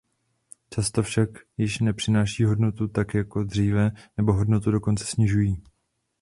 Často 0.69 1.03
však 1.03 1.29
již 1.57 1.79
nepřináší 1.79 2.43
hodnotu 2.43 2.87
tak 2.87 3.13
jako 3.13 3.43
dříve 3.43 3.91
nebo 4.17 4.33
hodnotu 4.33 4.71
dokonce 4.71 5.05
snižují. 5.05 5.63